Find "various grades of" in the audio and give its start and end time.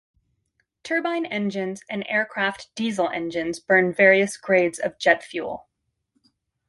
3.93-4.97